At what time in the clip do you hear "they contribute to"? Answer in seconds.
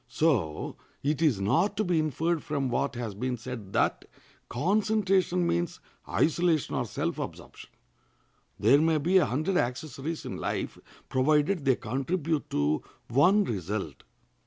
11.65-12.81